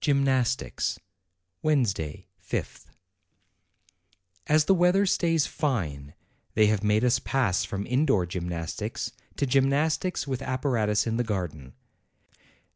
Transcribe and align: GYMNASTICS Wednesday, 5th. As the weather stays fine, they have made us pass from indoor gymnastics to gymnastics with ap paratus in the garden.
GYMNASTICS 0.00 0.98
Wednesday, 1.62 2.26
5th. 2.44 2.86
As 4.48 4.64
the 4.64 4.74
weather 4.74 5.06
stays 5.06 5.46
fine, 5.46 6.14
they 6.54 6.66
have 6.66 6.82
made 6.82 7.04
us 7.04 7.20
pass 7.20 7.64
from 7.64 7.86
indoor 7.86 8.26
gymnastics 8.26 9.12
to 9.36 9.46
gymnastics 9.46 10.26
with 10.26 10.42
ap 10.42 10.62
paratus 10.62 11.06
in 11.06 11.16
the 11.16 11.22
garden. 11.22 11.74